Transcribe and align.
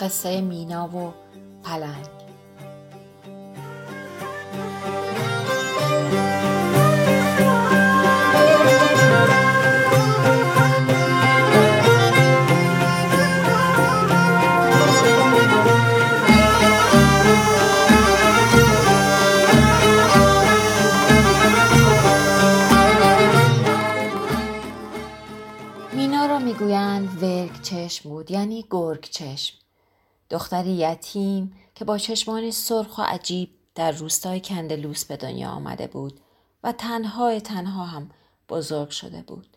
قصه 0.00 0.40
مینا 0.40 0.88
و 0.88 1.12
پلنگ. 1.64 2.06
مینا 25.92 26.26
را 26.26 26.38
می‌گویند 26.38 27.22
ورگ 27.22 27.62
چشم 27.62 28.08
بود 28.08 28.30
یعنی 28.30 28.64
گرگ 28.70 29.00
چشم. 29.00 29.67
دختری 30.30 30.70
یتیم 30.70 31.54
که 31.74 31.84
با 31.84 31.98
چشمانی 31.98 32.52
سرخ 32.52 32.98
و 32.98 33.02
عجیب 33.02 33.50
در 33.74 33.92
روستای 33.92 34.40
کندلوس 34.40 35.04
به 35.04 35.16
دنیا 35.16 35.50
آمده 35.50 35.86
بود 35.86 36.20
و 36.64 36.72
تنهای 36.72 37.40
تنها 37.40 37.84
هم 37.84 38.10
بزرگ 38.48 38.90
شده 38.90 39.22
بود. 39.22 39.56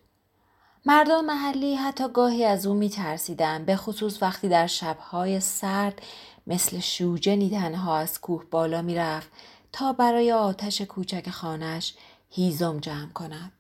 مردم 0.86 1.26
محلی 1.26 1.76
حتی 1.76 2.10
گاهی 2.14 2.46
از 2.46 2.66
او 2.66 2.74
میترسیدند 2.74 3.66
به 3.66 3.76
خصوص 3.76 4.22
وقتی 4.24 4.50
در 4.50 4.68
شبهای 4.68 5.40
سرد 5.40 6.02
مثل 6.48 6.80
شوجنی 6.80 7.50
تنها 7.50 7.98
از 7.98 8.22
کوه 8.22 8.46
بالا 8.52 8.82
می‌رفت 8.82 9.30
تا 9.72 9.94
برای 9.94 10.32
آتش 10.32 10.82
کوچک 10.82 11.30
خانش 11.30 11.94
هیزم 12.30 12.80
جمع 12.80 13.12
کند. 13.14 13.52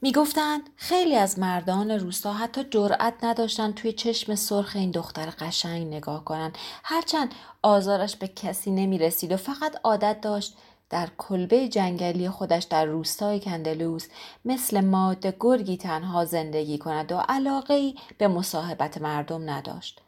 می‌گفتند 0.00 0.70
خیلی 0.76 1.16
از 1.16 1.38
مردان 1.38 1.90
روستا 1.90 2.32
حتی 2.32 2.64
جرأت 2.64 3.14
نداشتند 3.22 3.74
توی 3.74 3.92
چشم 3.92 4.34
سرخ 4.34 4.72
این 4.74 4.90
دختر 4.90 5.32
قشنگ 5.38 5.86
نگاه 5.86 6.24
کنند 6.24 6.58
هرچند 6.84 7.34
آزارش 7.62 8.16
به 8.16 8.28
کسی 8.28 8.70
نمی 8.70 8.98
رسید 8.98 9.32
و 9.32 9.36
فقط 9.36 9.76
عادت 9.84 10.20
داشت 10.20 10.56
در 10.90 11.08
کلبه 11.18 11.68
جنگلی 11.68 12.30
خودش 12.30 12.64
در 12.64 12.84
روستای 12.84 13.40
کندلوس 13.40 14.06
مثل 14.44 14.80
ماده 14.80 15.36
گرگی 15.40 15.76
تنها 15.76 16.24
زندگی 16.24 16.78
کند 16.78 17.12
و 17.12 17.16
علاقه 17.16 17.94
به 18.18 18.28
مصاحبت 18.28 18.98
مردم 18.98 19.50
نداشت. 19.50 20.00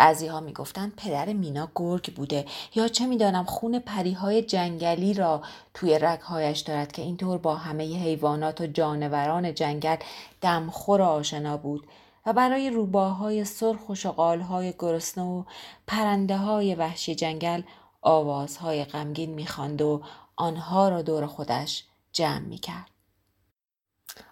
بعضی 0.00 0.26
ها 0.26 0.40
می 0.40 0.52
گفتن 0.52 0.92
پدر 0.96 1.32
مینا 1.32 1.68
گرگ 1.74 2.14
بوده. 2.14 2.46
یا 2.74 2.88
چه 2.88 3.06
می‌دانم 3.06 3.44
خون 3.44 3.78
پریهای 3.78 4.42
جنگلی 4.42 5.14
را 5.14 5.42
توی 5.74 5.98
رگهایش 5.98 6.60
دارد 6.60 6.92
که 6.92 7.02
اینطور 7.02 7.38
با 7.38 7.54
همه 7.54 7.84
حیوانات 7.84 8.60
و 8.60 8.66
جانوران 8.66 9.54
جنگل 9.54 9.96
دمخور 10.40 11.02
آشنا 11.02 11.56
بود. 11.56 11.86
و 12.26 12.32
برای 12.32 12.70
روباهای 12.70 13.44
سرخ 13.44 13.88
و 13.88 13.94
شغالهای 13.94 14.74
گرسنه 14.78 15.24
و 15.24 15.44
پرنده 15.86 16.36
های 16.36 16.74
وحشی 16.74 17.14
جنگل 17.14 17.62
آوازهای 18.02 18.84
غمگین 18.84 19.30
می‌خواند 19.30 19.82
و 19.82 20.02
آنها 20.36 20.88
را 20.88 21.02
دور 21.02 21.26
خودش 21.26 21.84
جمع 22.12 22.46
می‌کرد. 22.46 22.90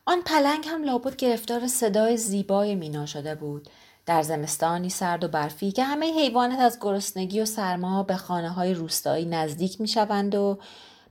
آن 0.07 0.23
پلنگ 0.23 0.65
هم 0.67 0.85
لابد 0.85 1.17
گرفتار 1.17 1.67
صدای 1.67 2.17
زیبای 2.17 2.75
مینا 2.75 3.07
شده 3.07 3.35
بود. 3.35 3.69
در 4.09 4.23
زمستانی 4.23 4.91
سرد 4.91 5.25
و 5.25 5.29
برفی 5.29 5.73
که 5.73 5.85
همه 5.85 6.07
حیوانات 6.07 6.59
از 6.59 6.79
گرسنگی 6.81 7.41
و 7.41 7.45
سرما 7.45 8.03
به 8.03 8.17
خانه 8.17 8.51
های 8.51 8.75
روستایی 8.75 9.25
نزدیک 9.25 9.81
می 9.81 9.89
شوند 9.89 10.35
و 10.35 10.59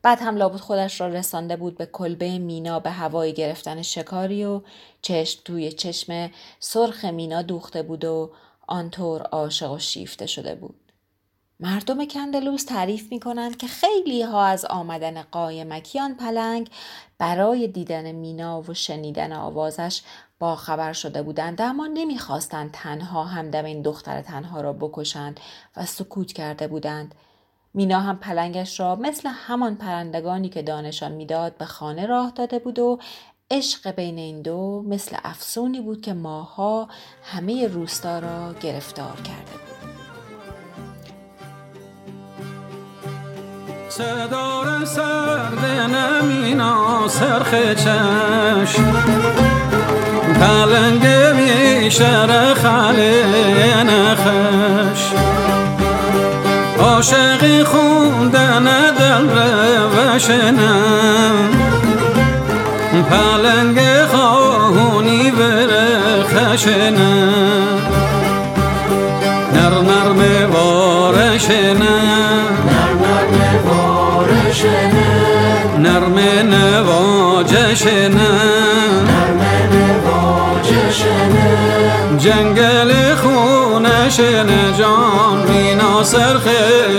بعد 0.01 0.19
هم 0.21 0.35
لابد 0.35 0.59
خودش 0.59 1.01
را 1.01 1.07
رسانده 1.07 1.55
بود 1.55 1.77
به 1.77 1.85
کلبه 1.85 2.37
مینا 2.37 2.79
به 2.79 2.89
هوای 2.89 3.33
گرفتن 3.33 3.81
شکاری 3.81 4.45
و 4.45 4.61
چشم 5.01 5.41
توی 5.45 5.71
چشم 5.71 6.31
سرخ 6.59 7.05
مینا 7.05 7.41
دوخته 7.41 7.83
بود 7.83 8.05
و 8.05 8.31
آنطور 8.67 9.21
عاشق 9.21 9.71
و 9.71 9.79
شیفته 9.79 10.25
شده 10.25 10.55
بود. 10.55 10.86
مردم 11.59 12.05
کندلوس 12.05 12.63
تعریف 12.63 13.11
می 13.11 13.19
کنند 13.19 13.57
که 13.57 13.67
خیلی 13.67 14.21
ها 14.21 14.45
از 14.45 14.65
آمدن 14.65 15.21
قایمکیان 15.21 16.15
پلنگ 16.15 16.69
برای 17.17 17.67
دیدن 17.67 18.11
مینا 18.11 18.61
و 18.61 18.73
شنیدن 18.73 19.33
آوازش 19.33 20.01
با 20.39 20.55
خبر 20.55 20.93
شده 20.93 21.21
بودند 21.21 21.61
اما 21.61 21.87
نمی‌خواستند 21.87 22.71
تنها 22.73 23.23
همدم 23.23 23.65
این 23.65 23.81
دختر 23.81 24.21
تنها 24.21 24.61
را 24.61 24.73
بکشند 24.73 25.39
و 25.77 25.85
سکوت 25.85 26.33
کرده 26.33 26.67
بودند. 26.67 27.15
مینا 27.73 27.99
هم 27.99 28.17
پلنگش 28.17 28.79
را 28.79 28.95
مثل 28.95 29.29
همان 29.29 29.75
پرندگانی 29.75 30.49
که 30.49 30.61
دانشان 30.61 31.11
می‌داد 31.11 31.57
به 31.57 31.65
خانه 31.65 32.05
راه 32.05 32.31
داده 32.31 32.59
بود 32.59 32.79
و 32.79 32.99
عشق 33.51 33.91
بین 33.91 34.17
این 34.17 34.41
دو 34.41 34.83
مثل 34.87 35.17
افسونی 35.23 35.81
بود 35.81 36.01
که 36.01 36.13
ماها 36.13 36.87
همه 37.23 37.67
روستا 37.67 38.19
را 38.19 38.53
گرفتار 38.53 39.15
کرده 39.15 39.51
بود. 39.51 39.96
صدار 43.97 44.85
سرد 44.85 45.65
نمینا 45.95 47.07
سرخ 47.07 47.51
چشم 47.75 48.83
پلنگ 50.39 51.07
بیشتر 51.37 52.53
خاله 52.53 53.83
نخش. 53.83 55.01
عاشقی 56.79 57.63
خوندن 57.63 58.63
دل 58.99 59.27
وشنم 59.95 61.33
پلنگ 63.09 63.79
خواهونی 64.11 65.31
بره 65.31 66.23
خشنم. 66.23 67.81
نر 69.53 69.69
نرم 69.69 70.51
وارشنم 70.53 71.96
نرم 75.97 76.19
نواجشنم 76.49 77.87
جنگل 82.17 83.15
خونشن 83.15 84.47
جان 84.79 85.39
مینا 85.49 86.03
سرخ 86.03 86.43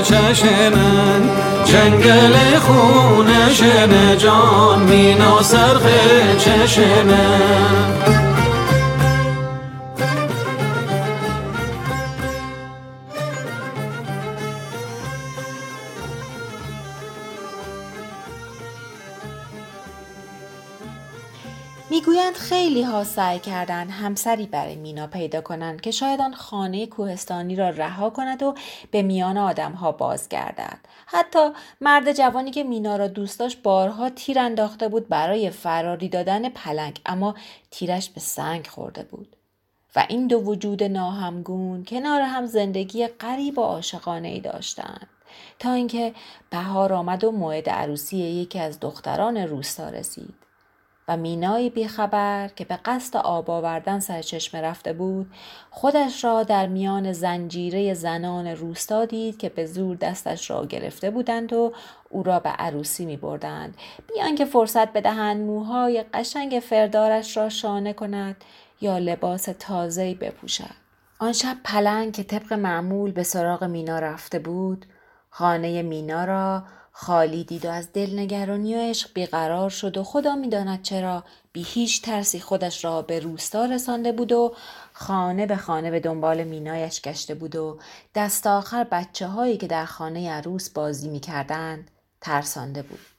چشنن 0.03 1.22
جنگل 1.64 2.59
خونشن 2.59 4.16
جان 4.19 4.82
مینا 4.82 5.42
سرخ 5.42 5.82
می‌گویند 22.28 22.49
خیلی 22.49 22.83
ها 22.83 23.05
سعی 23.05 23.39
کردند 23.39 23.91
همسری 23.91 24.47
برای 24.47 24.75
مینا 24.75 25.06
پیدا 25.06 25.41
کنند 25.41 25.81
که 25.81 25.91
شاید 25.91 26.21
آن 26.21 26.34
خانه 26.34 26.87
کوهستانی 26.87 27.56
را 27.56 27.69
رها 27.71 28.11
کند 28.11 28.43
و 28.43 28.55
به 28.91 29.03
میان 29.03 29.39
آدم 29.39 29.72
ها 29.72 29.93
بازگردد. 29.93 30.78
حتی 31.06 31.50
مرد 31.81 32.12
جوانی 32.12 32.50
که 32.50 32.65
مینا 32.65 32.97
را 32.97 33.09
دوست 33.09 33.39
داشت 33.39 33.62
بارها 33.62 34.11
تیر 34.11 34.39
انداخته 34.39 34.89
بود 34.89 35.09
برای 35.09 35.50
فراری 35.50 36.09
دادن 36.09 36.49
پلنگ 36.49 37.00
اما 37.06 37.34
تیرش 37.71 38.11
به 38.11 38.21
سنگ 38.21 38.66
خورده 38.66 39.03
بود. 39.03 39.36
و 39.97 40.07
این 40.09 40.27
دو 40.27 40.41
وجود 40.41 40.84
ناهمگون 40.84 41.84
کنار 41.84 42.21
هم 42.21 42.47
زندگی 42.47 43.07
غریب 43.07 43.59
و 43.59 43.63
عاشقانه 43.63 44.28
ای 44.28 44.41
داشتند. 44.41 45.07
تا 45.59 45.72
اینکه 45.72 46.15
بهار 46.51 46.92
آمد 46.92 47.24
و 47.24 47.31
موعد 47.31 47.71
عروسی 47.71 48.16
یکی 48.16 48.59
از 48.59 48.81
دختران 48.81 49.36
روستا 49.36 49.89
رسید. 49.89 50.47
و 51.09 51.16
مینای 51.16 51.71
بیخبر 51.71 52.49
که 52.57 52.65
به 52.65 52.78
قصد 52.84 53.16
آب 53.16 53.51
آوردن 53.51 54.01
سرچشمه 54.01 54.60
رفته 54.60 54.93
بود 54.93 55.31
خودش 55.71 56.25
را 56.25 56.43
در 56.43 56.66
میان 56.66 57.13
زنجیره 57.13 57.95
زنان 57.95 58.47
روستا 58.47 59.05
دید 59.05 59.39
که 59.39 59.49
به 59.49 59.66
زور 59.66 59.97
دستش 59.97 60.51
را 60.51 60.66
گرفته 60.66 61.10
بودند 61.10 61.53
و 61.53 61.72
او 62.10 62.22
را 62.22 62.41
به 62.41 62.49
عروسی 62.49 63.07
می 63.07 63.16
بردند. 63.16 63.77
بیان 64.15 64.34
که 64.34 64.45
فرصت 64.45 64.93
بدهند 64.93 65.47
موهای 65.47 66.05
قشنگ 66.15 66.60
فردارش 66.60 67.37
را 67.37 67.49
شانه 67.49 67.93
کند 67.93 68.37
یا 68.81 68.99
لباس 68.99 69.49
تازه‌ای 69.59 70.15
بپوشد. 70.15 70.89
آن 71.19 71.33
شب 71.33 71.57
پلنگ 71.65 72.13
که 72.13 72.22
طبق 72.22 72.53
معمول 72.53 73.13
به 73.13 73.22
سراغ 73.22 73.65
مینا 73.65 73.99
رفته 73.99 74.39
بود 74.39 74.87
خانه 75.31 75.83
مینا 75.83 76.25
را 76.25 76.63
خالی 77.00 77.45
دید 77.45 77.65
و 77.65 77.71
از 77.71 77.92
دلنگرانی 77.92 78.74
و 78.74 78.78
عشق 78.78 79.10
بیقرار 79.15 79.71
شد 79.71 79.97
و 79.97 80.04
خدا 80.04 80.36
می‌داند 80.36 80.83
چرا 80.83 81.24
بی 81.53 81.62
هیچ 81.62 82.03
ترسی 82.03 82.41
خودش 82.41 82.84
را 82.84 83.03
به 83.03 83.21
روستا 83.21 83.65
رسانده 83.65 84.12
بود 84.12 84.33
و 84.33 84.54
خانه 84.92 85.47
به 85.47 85.56
خانه 85.56 85.91
به 85.91 86.00
دنبال 86.00 86.45
مینایش 86.45 87.03
گشته 87.03 87.34
بود 87.34 87.56
و 87.56 87.78
دست 88.15 88.47
آخر 88.47 88.84
بچه 88.84 89.27
هایی 89.27 89.56
که 89.56 89.66
در 89.66 89.84
خانه 89.84 90.30
عروس 90.30 90.71
بازی 90.71 91.09
می‌کردند 91.09 91.91
ترسانده 92.21 92.83
بود. 92.83 93.17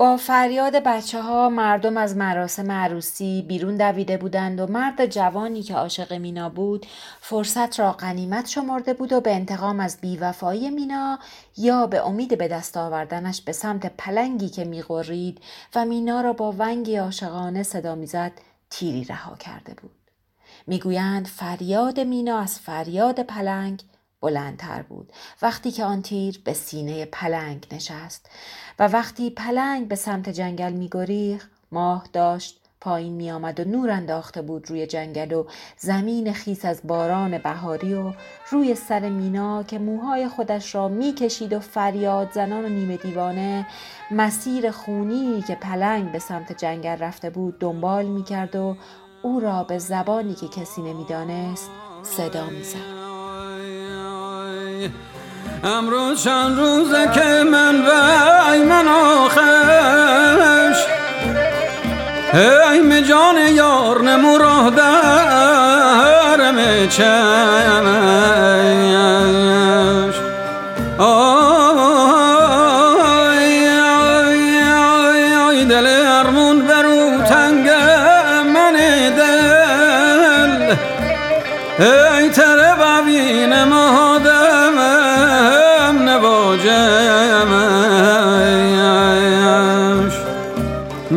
با 0.00 0.16
فریاد 0.16 0.76
بچه 0.76 1.22
ها 1.22 1.48
مردم 1.48 1.96
از 1.96 2.16
مراسم 2.16 2.72
عروسی 2.72 3.44
بیرون 3.48 3.76
دویده 3.76 4.16
بودند 4.16 4.60
و 4.60 4.66
مرد 4.66 5.06
جوانی 5.06 5.62
که 5.62 5.74
عاشق 5.74 6.12
مینا 6.12 6.48
بود 6.48 6.86
فرصت 7.20 7.80
را 7.80 7.92
غنیمت 7.92 8.48
شمرده 8.48 8.94
بود 8.94 9.12
و 9.12 9.20
به 9.20 9.34
انتقام 9.34 9.80
از 9.80 9.98
بیوفایی 10.00 10.70
مینا 10.70 11.18
یا 11.56 11.86
به 11.86 12.06
امید 12.06 12.38
به 12.38 12.48
دست 12.48 12.76
آوردنش 12.76 13.42
به 13.42 13.52
سمت 13.52 13.86
پلنگی 13.98 14.48
که 14.48 14.64
میغرید 14.64 15.40
و 15.74 15.84
مینا 15.84 16.20
را 16.20 16.32
با 16.32 16.54
ونگی 16.58 16.96
عاشقانه 16.96 17.62
صدا 17.62 17.94
می‌زد 17.94 18.32
تیری 18.70 19.04
رها 19.04 19.36
کرده 19.36 19.74
بود. 19.74 19.90
می‌گویند 20.66 21.26
فریاد 21.26 22.00
مینا 22.00 22.38
از 22.38 22.58
فریاد 22.58 23.22
پلنگ 23.22 23.82
بلندتر 24.20 24.82
بود 24.82 25.12
وقتی 25.42 25.70
که 25.70 25.84
آن 25.84 26.02
تیر 26.02 26.40
به 26.44 26.52
سینه 26.52 27.04
پلنگ 27.04 27.66
نشست 27.72 28.30
و 28.78 28.88
وقتی 28.88 29.30
پلنگ 29.30 29.88
به 29.88 29.94
سمت 29.94 30.28
جنگل 30.28 30.72
میگریخ 30.72 31.48
ماه 31.72 32.06
داشت 32.12 32.60
پایین 32.80 33.12
می 33.12 33.30
آمد 33.30 33.60
و 33.60 33.64
نور 33.64 33.90
انداخته 33.90 34.42
بود 34.42 34.70
روی 34.70 34.86
جنگل 34.86 35.32
و 35.32 35.46
زمین 35.78 36.32
خیس 36.32 36.64
از 36.64 36.80
باران 36.84 37.38
بهاری 37.38 37.94
و 37.94 38.12
روی 38.50 38.74
سر 38.74 39.08
مینا 39.08 39.62
که 39.62 39.78
موهای 39.78 40.28
خودش 40.28 40.74
را 40.74 40.88
می 40.88 41.14
کشید 41.14 41.52
و 41.52 41.60
فریاد 41.60 42.32
زنان 42.32 42.64
و 42.64 42.68
نیمه 42.68 42.96
دیوانه 42.96 43.66
مسیر 44.10 44.70
خونی 44.70 45.44
که 45.46 45.54
پلنگ 45.54 46.12
به 46.12 46.18
سمت 46.18 46.58
جنگل 46.58 46.96
رفته 46.96 47.30
بود 47.30 47.58
دنبال 47.58 48.06
می 48.06 48.24
کرد 48.24 48.56
و 48.56 48.76
او 49.22 49.40
را 49.40 49.64
به 49.64 49.78
زبانی 49.78 50.34
که 50.34 50.48
کسی 50.48 50.82
نمی‌دانست 50.82 51.70
صدا 52.02 52.46
می 52.50 52.62
زد. 52.62 52.99
امروز 55.64 56.24
چند 56.24 56.58
روزه 56.58 57.10
که 57.14 57.44
من 57.52 57.86
وای 57.86 58.62
من 58.62 58.88
آخش 58.88 60.78
ای 62.34 63.02
جان 63.02 63.36
یار 63.36 64.02
نمو 64.02 64.38
راه 64.38 64.70
درم 64.70 66.56
چمش 66.88 67.00
آی 70.98 71.39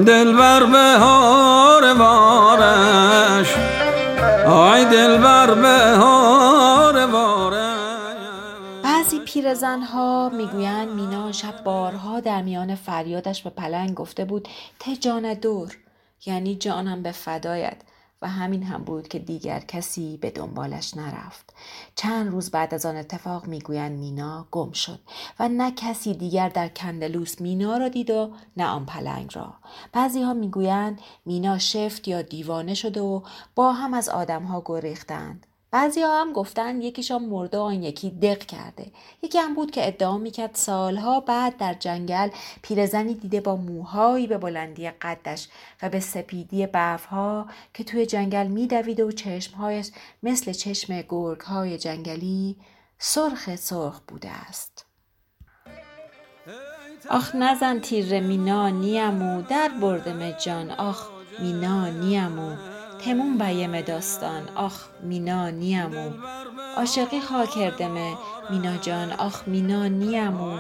دل 0.04 0.34
بر 0.38 0.64
بهار 0.66 1.94
بارش 1.94 3.56
آی 4.48 4.86
دل 4.86 5.18
بر 5.18 5.54
بهار 5.54 7.08
بارش 7.08 7.74
بعضی 8.84 9.20
پیرزنها 9.20 10.30
می‌گویند 10.30 10.90
مینا 10.90 11.32
شب 11.32 11.64
بارها 11.64 12.20
در 12.20 12.42
میان 12.42 12.76
فریادش 12.76 13.44
به 13.44 13.50
پلنگ 13.50 13.94
گفته 13.94 14.26
بود 14.26 14.48
ته 14.80 14.96
جان 14.96 15.34
دور. 15.34 15.78
یعنی 16.26 16.56
جانم 16.56 17.04
به 17.04 17.12
فدایت. 17.12 17.78
و 18.24 18.28
همین 18.30 18.64
هم 18.64 18.84
بود 18.84 19.08
که 19.08 19.20
دیگر 19.20 19.60
کسی 19.60 20.18
به 20.18 20.32
دنبالش 20.32 20.98
نرفت. 20.98 21.54
چند 21.96 22.32
روز 22.32 22.52
بعد 22.52 22.74
از 22.74 22.86
آن 22.86 22.98
اتفاق 22.98 23.48
می‌گویند 23.48 24.00
مینا 24.00 24.48
گم 24.52 24.72
شد 24.72 25.00
و 25.40 25.50
نه 25.50 25.72
کسی 25.72 26.14
دیگر 26.14 26.50
در 26.50 26.68
کندلوس 26.68 27.42
مینا 27.42 27.78
را 27.78 27.88
دید 27.88 28.10
و 28.10 28.32
نه 28.58 28.66
آن 28.66 28.86
پلنگ 28.86 29.32
را. 29.36 29.54
بعضی 29.94 30.22
ها 30.22 30.34
می‌گویند 30.34 31.02
مینا 31.26 31.58
شفت 31.58 32.08
یا 32.08 32.22
دیوانه 32.22 32.74
شده 32.74 33.02
و 33.02 33.22
با 33.56 33.74
هم 33.74 33.94
از 33.94 34.10
آدمها 34.10 34.62
گریختند. 34.66 35.46
بعضی 35.74 36.02
ها 36.02 36.22
هم 36.22 36.34
گفتن 36.34 36.82
یکیشان 36.82 37.26
مرده 37.26 37.58
و 37.58 37.62
آن 37.62 37.84
یکی 37.84 38.10
دق 38.10 38.40
کرده. 38.40 38.92
یکی 39.22 39.38
هم 39.38 39.56
بود 39.56 39.72
که 39.72 39.88
ادعا 39.88 40.18
می‌کرد 40.18 40.56
سالها 40.56 41.20
بعد 41.20 41.58
در 41.58 41.74
جنگل 41.74 42.30
پیرزنی 42.62 43.14
دیده 43.14 43.42
با 43.42 43.56
موهایی 43.56 44.28
به 44.28 44.38
بلندی 44.38 44.90
قدش 44.90 45.48
و 45.82 45.90
به 45.90 46.00
سپیدی 46.00 46.68
برفها 46.68 47.48
که 47.74 47.84
توی 47.84 48.06
جنگل 48.06 48.48
میدوید 48.48 49.00
و 49.00 49.12
چشمهایش 49.12 49.92
مثل 50.24 50.52
چشم 50.52 51.02
گرگ 51.02 51.42
های 51.42 51.78
جنگلی 51.78 52.58
سرخ 52.98 53.56
سرخ 53.56 54.00
بوده 54.08 54.30
است. 54.30 54.86
آخ 57.10 57.36
نزن 57.36 57.80
تیر 57.80 58.20
مینا 58.20 58.70
نیمو 58.70 59.42
در 59.42 59.70
بردم 59.82 60.32
جان. 60.32 60.72
آخ 60.72 61.08
مینا 61.40 61.90
نیمو 61.90 62.73
تمون 63.06 63.38
بیم 63.38 63.82
داستان. 63.82 64.42
آخ 64.56 64.74
مینا 65.02 65.50
نیمو 65.50 66.10
عاشقی 66.78 67.22
خوا 67.22 67.46
کردمه 67.46 68.14
مینا 68.50 68.78
جان 68.78 69.12
آخ 69.12 69.42
مینا 69.48 69.88
نیمو 69.88 70.58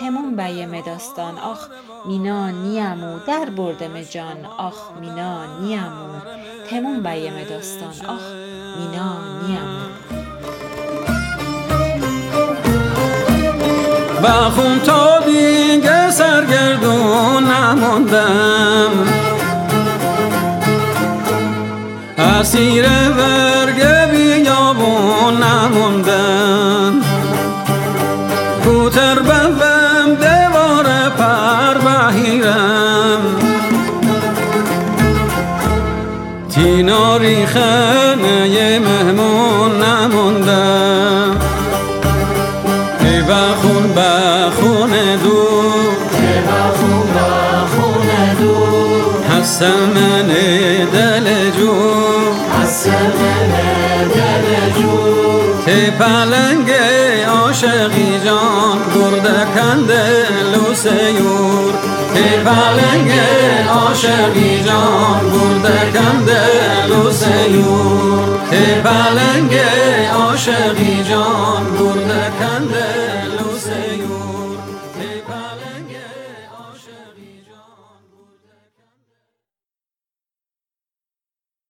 تمون 0.00 0.36
بیم 0.36 0.80
داستان. 0.80 1.38
آخ 1.38 1.68
مینا 2.06 2.50
نیمو 2.50 3.18
در 3.26 3.50
بردم 3.50 4.02
جان. 4.02 4.44
آخ 4.58 4.74
مینا 5.00 5.60
نیمو 5.60 6.20
تمون 6.70 7.02
بیم 7.02 7.44
داستان. 7.44 8.06
آخ 8.08 8.22
مینا 8.78 9.12
نیمو 9.42 9.84
بخون 14.24 14.80
تا 14.80 15.20
دیگه 15.20 16.10
سرگردون 16.10 17.44
نماندم 17.44 19.13
اسیر 22.44 22.86
برگ 22.88 23.80
بیابون 24.10 25.42
نموندم 25.42 27.02
کوتر 28.64 29.18
ببم 29.18 30.14
دوار 30.20 30.86
پر 31.18 31.74
بهیرم. 31.84 33.20
تیناری 36.54 37.46
خنه 37.46 38.78
مهمون 38.78 39.82
نموندم 39.82 41.36
ای 43.00 43.20
بخون 43.20 43.94
بخون 43.96 44.90
دو. 45.22 45.48
ای 46.12 46.40
بخون 46.40 47.06
بخون 47.14 48.34
دو. 48.40 48.54
هستم 49.38 50.13
پلنگ 55.98 56.70
عاشقی 57.28 58.20
جان 58.24 58.78
گرده 58.94 59.46
کنده 59.54 60.26
لوسیور 60.52 61.72
ته 62.14 62.44
پلنگ 62.44 63.12
عاشقی 63.68 64.62
جان 64.66 65.20
گرده 65.34 65.92
کنده 65.94 66.42
لوسیور 66.88 68.38
ته 68.50 68.82
پلنگ 68.84 69.60
عاشقی 70.14 71.04
جان 71.08 71.64
کنده 71.78 72.30